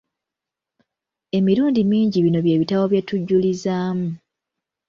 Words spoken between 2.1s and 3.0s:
bino bye bitabo